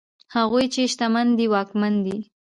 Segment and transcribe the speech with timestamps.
[0.35, 2.17] هغوی چې شتمن دي ځواکمن دي؛